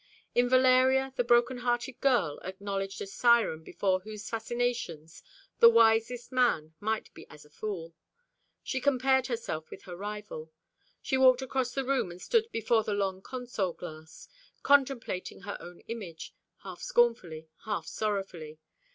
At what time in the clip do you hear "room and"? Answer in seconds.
11.85-12.19